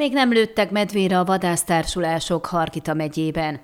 [0.00, 3.60] Még nem lőttek medvére a vadásztársulások Harkita megyében.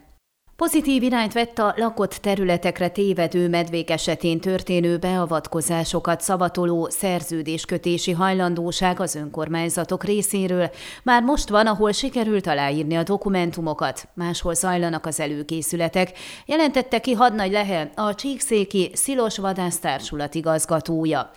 [0.56, 9.14] Pozitív irányt vett a lakott területekre tévedő medvék esetén történő beavatkozásokat szavatoló szerződéskötési hajlandóság az
[9.14, 10.70] önkormányzatok részéről.
[11.02, 17.52] Már most van, ahol sikerült aláírni a dokumentumokat, máshol zajlanak az előkészületek, jelentette ki Hadnagy
[17.52, 21.30] Lehel, a Csíkszéki Szilos Vadásztársulat igazgatója.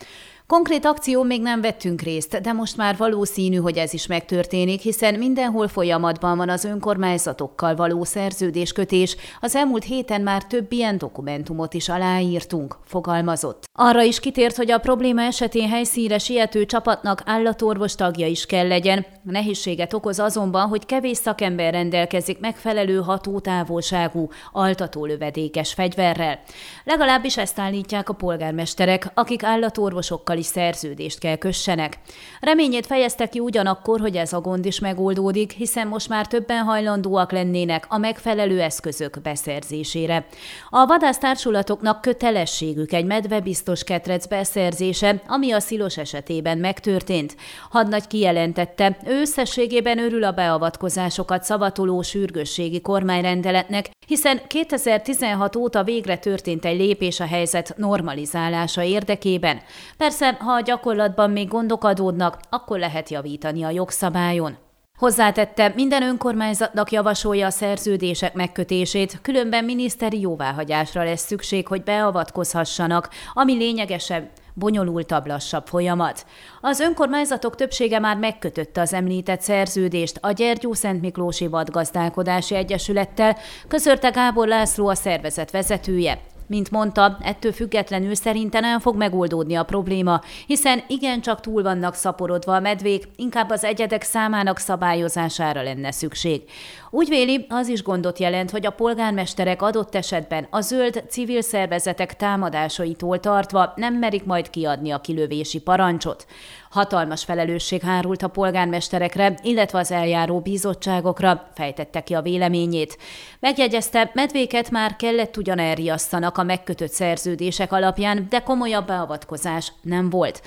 [0.50, 5.14] Konkrét akció még nem vettünk részt, de most már valószínű, hogy ez is megtörténik, hiszen
[5.14, 9.16] mindenhol folyamatban van az önkormányzatokkal való szerződéskötés.
[9.40, 13.64] Az elmúlt héten már több ilyen dokumentumot is aláírtunk, fogalmazott.
[13.72, 19.06] Arra is kitért, hogy a probléma esetén helyszíre siető csapatnak állatorvos tagja is kell legyen.
[19.22, 26.38] Nehézséget okoz azonban, hogy kevés szakember rendelkezik megfelelő hatótávolságú, altatólövedékes fegyverrel.
[26.84, 31.98] Legalábbis ezt állítják a polgármesterek, akik állatorvosokkal is szerződést kell kössenek.
[32.40, 37.32] Reményét fejezte ki ugyanakkor, hogy ez a gond is megoldódik, hiszen most már többen hajlandóak
[37.32, 40.26] lennének a megfelelő eszközök beszerzésére.
[40.70, 47.36] A vadásztársulatoknak kötelességük egy medvebiztos ketrec beszerzése, ami a szilos esetében megtörtént.
[47.70, 56.64] Hadnagy kijelentette, ő összességében örül a beavatkozásokat szavatoló sürgősségi kormányrendeletnek, hiszen 2016 óta végre történt
[56.64, 59.60] egy lépés a helyzet normalizálása érdekében.
[59.96, 64.56] Persze ha a gyakorlatban még gondok adódnak, akkor lehet javítani a jogszabályon.
[64.98, 73.56] Hozzátette, minden önkormányzatnak javasolja a szerződések megkötését, különben miniszteri jóváhagyásra lesz szükség, hogy beavatkozhassanak, ami
[73.56, 76.26] lényegesebb, bonyolultabb, lassabb folyamat.
[76.60, 83.36] Az önkormányzatok többsége már megkötötte az említett szerződést a Gyergyó Szent Miklósi Vadgazdálkodási Egyesülettel,
[83.68, 86.18] közölte Gábor László a szervezet vezetője.
[86.50, 92.54] Mint mondta, ettől függetlenül szerinte nem fog megoldódni a probléma, hiszen igencsak túl vannak szaporodva
[92.54, 96.42] a medvék, inkább az egyedek számának szabályozására lenne szükség.
[96.90, 102.16] Úgy véli, az is gondot jelent, hogy a polgármesterek adott esetben a zöld civil szervezetek
[102.16, 106.26] támadásaitól tartva nem merik majd kiadni a kilövési parancsot.
[106.70, 112.98] Hatalmas felelősség hárult a polgármesterekre, illetve az eljáró bizottságokra, fejtette ki a véleményét.
[113.40, 120.42] Megjegyezte, medvéket már kellett ugyan elriasztanak a megkötött szerződések alapján, de komolyabb beavatkozás nem volt.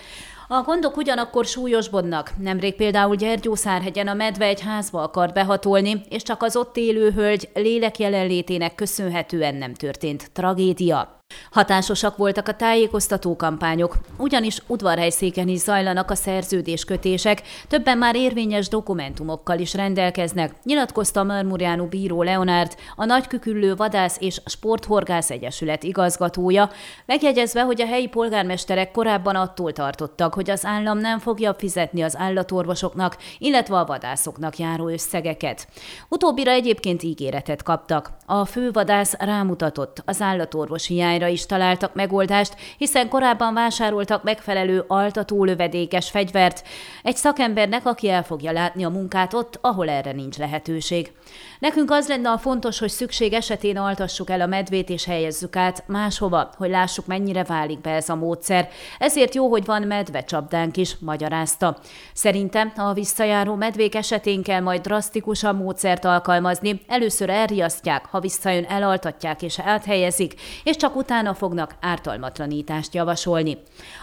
[0.47, 2.31] A gondok ugyanakkor súlyosbodnak.
[2.37, 7.49] Nemrég például Gyergyószárhegyen a medve egy házba akart behatolni, és csak az ott élő hölgy
[7.53, 11.22] lélek jelenlétének köszönhetően nem történt tragédia.
[11.51, 19.59] Hatásosak voltak a tájékoztató kampányok, ugyanis udvarhelyszéken is zajlanak a szerződéskötések, többen már érvényes dokumentumokkal
[19.59, 26.69] is rendelkeznek, nyilatkozta Marmurjánu bíró Leonárd, a Nagyküküllő Vadász és Sporthorgász Egyesület igazgatója,
[27.05, 32.17] megjegyezve, hogy a helyi polgármesterek korábban attól tartottak, hogy az állam nem fogja fizetni az
[32.17, 35.67] állatorvosoknak, illetve a vadászoknak járó összegeket.
[36.09, 38.11] Utóbbira egyébként ígéretet kaptak.
[38.25, 45.43] A fővadász rámutatott az állatorvos hiányra, problémáira is találtak megoldást, hiszen korábban vásároltak megfelelő altató
[45.43, 46.63] lövedékes fegyvert
[47.03, 51.11] egy szakembernek, aki el fogja látni a munkát ott, ahol erre nincs lehetőség.
[51.59, 55.83] Nekünk az lenne a fontos, hogy szükség esetén altassuk el a medvét és helyezzük át
[55.87, 58.69] máshova, hogy lássuk, mennyire válik be ez a módszer.
[58.99, 61.77] Ezért jó, hogy van medvecsapdánk is, magyarázta.
[62.13, 66.81] Szerintem a visszajáró medvék esetén kell majd drasztikusan módszert alkalmazni.
[66.87, 70.33] Először elriasztják, ha visszajön, elaltatják és áthelyezik,
[70.63, 73.57] és csak utána fognak ártalmatlanítást javasolni.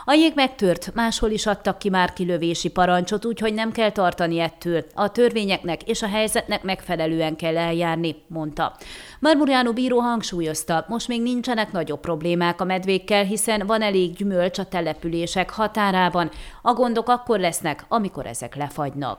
[0.04, 4.84] A jég megtört, máshol is adtak ki már kilövési parancsot, úgyhogy nem kell tartani ettől.
[4.94, 8.76] A törvényeknek és a helyzetnek megfelelően kell eljárni, mondta.
[9.20, 14.64] Marmuriano bíró hangsúlyozta, most még nincsenek nagyobb problémák a medvékkel, hiszen van elég gyümölcs a
[14.64, 16.30] települések határában.
[16.62, 19.18] A gondok akkor lesznek, amikor ezek lefagynak.